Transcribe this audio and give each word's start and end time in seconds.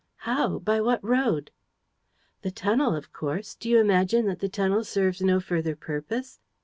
"How? 0.25 0.57
By 0.57 0.81
what 0.81 1.03
road?" 1.07 1.51
"The 2.41 2.49
tunnel, 2.49 2.95
of 2.95 3.13
course! 3.13 3.53
Do 3.53 3.69
you 3.69 3.77
imagine 3.77 4.25
that 4.25 4.39
the 4.39 4.49
tunnel 4.49 4.83
serves 4.83 5.21
no 5.21 5.39
further 5.39 5.75
purpose? 5.75 6.39